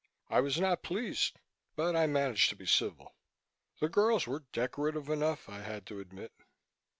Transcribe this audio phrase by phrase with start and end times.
[0.31, 1.39] I was not pleased,
[1.75, 3.13] but I managed to be civil.
[3.79, 6.31] The girls were decorative enough, I had to admit.